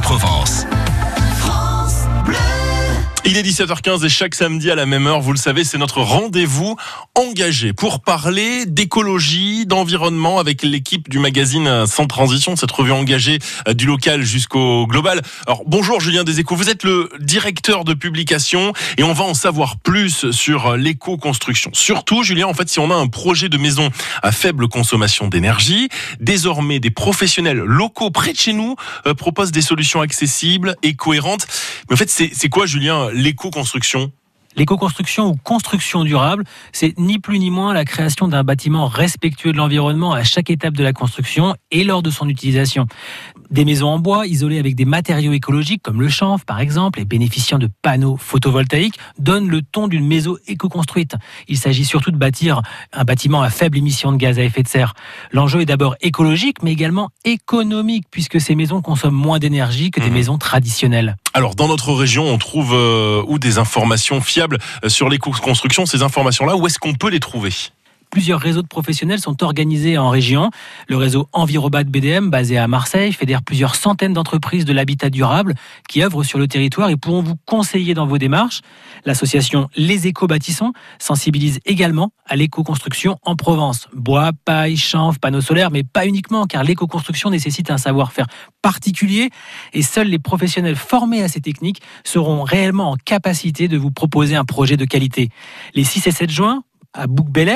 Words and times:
Provence. 0.00 0.83
Il 3.26 3.38
est 3.38 3.42
17h15 3.42 4.04
et 4.04 4.10
chaque 4.10 4.34
samedi 4.34 4.70
à 4.70 4.74
la 4.74 4.84
même 4.84 5.06
heure, 5.06 5.22
vous 5.22 5.32
le 5.32 5.38
savez, 5.38 5.64
c'est 5.64 5.78
notre 5.78 6.02
rendez-vous 6.02 6.76
engagé 7.14 7.72
pour 7.72 8.00
parler 8.00 8.66
d'écologie, 8.66 9.64
d'environnement 9.64 10.38
avec 10.38 10.62
l'équipe 10.62 11.08
du 11.08 11.18
magazine 11.18 11.86
Sans 11.86 12.06
Transition, 12.06 12.54
cette 12.54 12.70
revue 12.70 12.92
engagée 12.92 13.38
euh, 13.66 13.72
du 13.72 13.86
local 13.86 14.20
jusqu'au 14.24 14.86
global. 14.86 15.22
Alors 15.46 15.62
bonjour 15.66 16.02
Julien 16.02 16.22
Deséco, 16.22 16.54
vous 16.54 16.68
êtes 16.68 16.82
le 16.82 17.08
directeur 17.18 17.84
de 17.84 17.94
publication 17.94 18.74
et 18.98 19.04
on 19.04 19.14
va 19.14 19.24
en 19.24 19.32
savoir 19.32 19.78
plus 19.78 20.30
sur 20.30 20.76
l'éco-construction. 20.76 21.70
Surtout 21.72 22.24
Julien, 22.24 22.46
en 22.46 22.54
fait, 22.54 22.68
si 22.68 22.78
on 22.78 22.90
a 22.90 22.94
un 22.94 23.06
projet 23.06 23.48
de 23.48 23.56
maison 23.56 23.88
à 24.22 24.32
faible 24.32 24.68
consommation 24.68 25.28
d'énergie, 25.28 25.88
désormais 26.20 26.78
des 26.78 26.90
professionnels 26.90 27.56
locaux 27.56 28.10
près 28.10 28.34
de 28.34 28.38
chez 28.38 28.52
nous 28.52 28.76
euh, 29.06 29.14
proposent 29.14 29.52
des 29.52 29.62
solutions 29.62 30.02
accessibles 30.02 30.76
et 30.82 30.92
cohérentes. 30.92 31.46
Mais 31.88 31.94
en 31.94 31.96
fait, 31.96 32.10
c'est 32.10 32.48
quoi 32.50 32.66
Julien 32.66 33.13
l'éco-construction 33.14 34.12
L'éco-construction 34.56 35.26
ou 35.26 35.34
construction 35.34 36.04
durable, 36.04 36.44
c'est 36.72 36.96
ni 36.96 37.18
plus 37.18 37.40
ni 37.40 37.50
moins 37.50 37.74
la 37.74 37.84
création 37.84 38.28
d'un 38.28 38.44
bâtiment 38.44 38.86
respectueux 38.86 39.50
de 39.50 39.56
l'environnement 39.56 40.12
à 40.12 40.22
chaque 40.22 40.48
étape 40.48 40.74
de 40.74 40.84
la 40.84 40.92
construction 40.92 41.56
et 41.72 41.82
lors 41.82 42.02
de 42.02 42.10
son 42.10 42.28
utilisation. 42.28 42.86
Des 43.54 43.64
maisons 43.64 43.86
en 43.86 44.00
bois 44.00 44.26
isolées 44.26 44.58
avec 44.58 44.74
des 44.74 44.84
matériaux 44.84 45.32
écologiques 45.32 45.80
comme 45.80 46.00
le 46.00 46.08
chanvre 46.08 46.44
par 46.44 46.58
exemple 46.58 46.98
et 46.98 47.04
bénéficiant 47.04 47.56
de 47.56 47.68
panneaux 47.82 48.16
photovoltaïques 48.16 48.98
donnent 49.20 49.48
le 49.48 49.62
ton 49.62 49.86
d'une 49.86 50.04
maison 50.04 50.36
éco-construite. 50.48 51.14
Il 51.46 51.56
s'agit 51.56 51.84
surtout 51.84 52.10
de 52.10 52.16
bâtir 52.16 52.62
un 52.92 53.04
bâtiment 53.04 53.42
à 53.42 53.50
faible 53.50 53.78
émission 53.78 54.10
de 54.10 54.16
gaz 54.16 54.40
à 54.40 54.42
effet 54.42 54.64
de 54.64 54.68
serre. 54.68 54.94
L'enjeu 55.30 55.60
est 55.60 55.66
d'abord 55.66 55.94
écologique 56.00 56.64
mais 56.64 56.72
également 56.72 57.10
économique 57.24 58.06
puisque 58.10 58.40
ces 58.40 58.56
maisons 58.56 58.82
consomment 58.82 59.14
moins 59.14 59.38
d'énergie 59.38 59.92
que 59.92 60.00
des 60.00 60.10
mmh. 60.10 60.14
maisons 60.14 60.38
traditionnelles. 60.38 61.16
Alors 61.32 61.54
dans 61.54 61.68
notre 61.68 61.92
région, 61.92 62.24
on 62.24 62.38
trouve 62.38 62.72
euh, 62.74 63.22
où 63.28 63.38
des 63.38 63.58
informations 63.58 64.20
fiables 64.20 64.58
euh, 64.84 64.88
sur 64.88 65.08
l'éco-construction. 65.08 65.86
Ces 65.86 66.02
informations-là, 66.02 66.56
où 66.56 66.66
est-ce 66.66 66.80
qu'on 66.80 66.94
peut 66.94 67.08
les 67.08 67.20
trouver? 67.20 67.52
Plusieurs 68.14 68.38
réseaux 68.38 68.62
de 68.62 68.68
professionnels 68.68 69.18
sont 69.18 69.42
organisés 69.42 69.98
en 69.98 70.08
région. 70.08 70.52
Le 70.86 70.96
réseau 70.96 71.28
Envirobat 71.32 71.82
BDM, 71.82 72.30
basé 72.30 72.56
à 72.56 72.68
Marseille, 72.68 73.12
fédère 73.12 73.42
plusieurs 73.42 73.74
centaines 73.74 74.12
d'entreprises 74.12 74.64
de 74.64 74.72
l'habitat 74.72 75.10
durable 75.10 75.56
qui 75.88 76.00
œuvrent 76.00 76.22
sur 76.22 76.38
le 76.38 76.46
territoire 76.46 76.90
et 76.90 76.96
pourront 76.96 77.24
vous 77.24 77.34
conseiller 77.44 77.92
dans 77.92 78.06
vos 78.06 78.16
démarches. 78.16 78.60
L'association 79.04 79.68
Les 79.74 80.06
Éco-Bâtissons 80.06 80.72
sensibilise 81.00 81.58
également 81.64 82.12
à 82.24 82.36
l'éco-construction 82.36 83.18
en 83.24 83.34
Provence. 83.34 83.88
Bois, 83.92 84.30
paille, 84.44 84.76
chanvre, 84.76 85.18
panneaux 85.18 85.40
solaires, 85.40 85.72
mais 85.72 85.82
pas 85.82 86.06
uniquement, 86.06 86.46
car 86.46 86.62
l'éco-construction 86.62 87.30
nécessite 87.30 87.72
un 87.72 87.78
savoir-faire 87.78 88.28
particulier 88.62 89.30
et 89.72 89.82
seuls 89.82 90.06
les 90.06 90.20
professionnels 90.20 90.76
formés 90.76 91.24
à 91.24 91.26
ces 91.26 91.40
techniques 91.40 91.82
seront 92.04 92.44
réellement 92.44 92.92
en 92.92 92.96
capacité 92.96 93.66
de 93.66 93.76
vous 93.76 93.90
proposer 93.90 94.36
un 94.36 94.44
projet 94.44 94.76
de 94.76 94.84
qualité. 94.84 95.30
Les 95.74 95.82
6 95.82 96.06
et 96.06 96.12
7 96.12 96.30
juin, 96.30 96.62
à 96.94 97.06
bouc 97.06 97.28
bel 97.28 97.52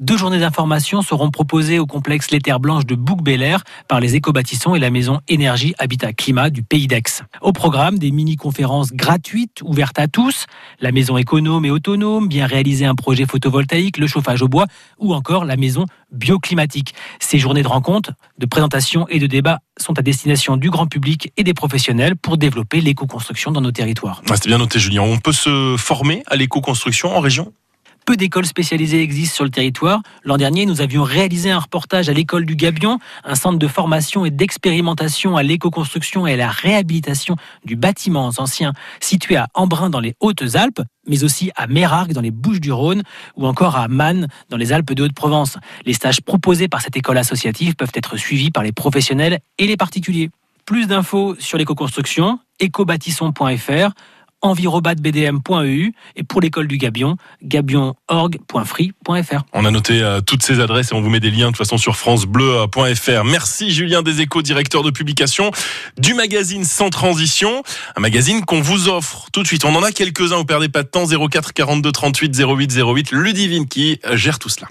Deux 0.00 0.16
journées 0.16 0.38
d'information 0.38 1.02
seront 1.02 1.30
proposées 1.30 1.78
au 1.78 1.86
complexe 1.86 2.30
Les 2.30 2.40
Terres 2.40 2.60
Blanches 2.60 2.86
de 2.86 2.94
bouc 2.94 3.22
bel 3.22 3.56
par 3.88 4.00
les 4.00 4.14
éco-bâtissons 4.14 4.74
et 4.74 4.78
la 4.78 4.90
maison 4.90 5.20
Énergie 5.28 5.74
Habitat 5.78 6.12
Climat 6.12 6.50
du 6.50 6.62
Pays 6.62 6.86
d'Aix. 6.86 7.02
Au 7.42 7.52
programme, 7.52 7.98
des 7.98 8.10
mini-conférences 8.10 8.92
gratuites 8.92 9.60
ouvertes 9.62 9.98
à 9.98 10.08
tous, 10.08 10.46
la 10.80 10.92
maison 10.92 11.18
économe 11.18 11.64
et 11.64 11.70
autonome, 11.70 12.28
bien 12.28 12.46
réaliser 12.46 12.86
un 12.86 12.94
projet 12.94 13.26
photovoltaïque, 13.26 13.98
le 13.98 14.06
chauffage 14.06 14.42
au 14.42 14.48
bois 14.48 14.66
ou 14.98 15.12
encore 15.12 15.44
la 15.44 15.56
maison 15.56 15.84
bioclimatique. 16.12 16.94
Ces 17.20 17.38
journées 17.38 17.62
de 17.62 17.68
rencontres, 17.68 18.12
de 18.38 18.46
présentation 18.46 19.06
et 19.08 19.18
de 19.18 19.26
débat 19.26 19.58
sont 19.78 19.98
à 19.98 20.02
destination 20.02 20.56
du 20.56 20.70
grand 20.70 20.86
public 20.86 21.32
et 21.36 21.44
des 21.44 21.54
professionnels 21.54 22.16
pour 22.16 22.38
développer 22.38 22.80
l'éco-construction 22.80 23.50
dans 23.50 23.60
nos 23.60 23.72
territoires. 23.72 24.22
Ah, 24.30 24.34
C'est 24.36 24.46
bien 24.46 24.58
noté 24.58 24.78
Julien. 24.78 25.02
On 25.02 25.18
peut 25.18 25.32
se 25.32 25.76
former 25.76 26.22
à 26.26 26.36
l'éco-construction 26.36 27.14
en 27.14 27.20
région? 27.20 27.52
Peu 28.06 28.16
d'écoles 28.16 28.46
spécialisées 28.46 29.02
existent 29.02 29.34
sur 29.34 29.44
le 29.44 29.50
territoire. 29.50 30.00
L'an 30.22 30.36
dernier, 30.36 30.64
nous 30.64 30.80
avions 30.80 31.02
réalisé 31.02 31.50
un 31.50 31.58
reportage 31.58 32.08
à 32.08 32.12
l'école 32.12 32.46
du 32.46 32.54
Gabion, 32.54 33.00
un 33.24 33.34
centre 33.34 33.58
de 33.58 33.66
formation 33.66 34.24
et 34.24 34.30
d'expérimentation 34.30 35.36
à 35.36 35.42
l'éco-construction 35.42 36.24
et 36.24 36.34
à 36.34 36.36
la 36.36 36.48
réhabilitation 36.48 37.34
du 37.64 37.74
bâtiment 37.74 38.30
ancien 38.38 38.72
situé 39.00 39.34
à 39.34 39.48
Embrun 39.54 39.90
dans 39.90 39.98
les 39.98 40.14
Hautes-Alpes, 40.20 40.80
mais 41.08 41.24
aussi 41.24 41.50
à 41.56 41.66
Mérargues 41.66 42.12
dans 42.12 42.20
les 42.20 42.30
Bouches-du-Rhône 42.30 43.02
ou 43.34 43.44
encore 43.44 43.76
à 43.76 43.88
Man 43.88 44.28
dans 44.50 44.56
les 44.56 44.72
Alpes 44.72 44.94
de 44.94 45.02
Haute-Provence. 45.02 45.58
Les 45.84 45.92
stages 45.92 46.20
proposés 46.20 46.68
par 46.68 46.82
cette 46.82 46.96
école 46.96 47.18
associative 47.18 47.74
peuvent 47.74 47.92
être 47.92 48.16
suivis 48.16 48.52
par 48.52 48.62
les 48.62 48.72
professionnels 48.72 49.40
et 49.58 49.66
les 49.66 49.76
particuliers. 49.76 50.30
Plus 50.64 50.86
d'infos 50.86 51.34
sur 51.40 51.58
l'éco-construction, 51.58 52.38
écobâtisson.fr 52.60 53.90
envirobatbdm.eu 54.42 55.92
et 56.16 56.22
pour 56.22 56.40
l'école 56.40 56.68
du 56.68 56.78
Gabion, 56.78 57.16
gabionorg.free.fr. 57.42 59.42
On 59.52 59.64
a 59.64 59.70
noté 59.70 60.02
euh, 60.02 60.20
toutes 60.20 60.42
ces 60.42 60.60
adresses 60.60 60.92
et 60.92 60.94
on 60.94 61.00
vous 61.00 61.10
met 61.10 61.20
des 61.20 61.30
liens 61.30 61.46
de 61.46 61.50
toute 61.50 61.58
façon 61.58 61.78
sur 61.78 61.96
francebleu.fr. 61.96 63.24
Merci 63.24 63.70
Julien 63.70 64.02
Deséco, 64.02 64.42
directeur 64.42 64.82
de 64.82 64.90
publication 64.90 65.50
du 65.98 66.14
magazine 66.14 66.64
Sans 66.64 66.90
Transition, 66.90 67.62
un 67.96 68.00
magazine 68.00 68.44
qu'on 68.44 68.60
vous 68.60 68.88
offre 68.88 69.28
tout 69.32 69.42
de 69.42 69.46
suite. 69.46 69.64
On 69.64 69.74
en 69.74 69.82
a 69.82 69.92
quelques-uns, 69.92 70.36
vous 70.36 70.44
perdez 70.44 70.68
pas 70.68 70.82
de 70.82 70.88
temps, 70.88 71.06
04 71.06 71.52
42 71.52 71.92
38 71.92 72.38
08 72.38 72.76
08, 72.76 73.12
Ludivine 73.12 73.68
qui 73.68 74.00
gère 74.12 74.38
tout 74.38 74.48
cela. 74.48 74.68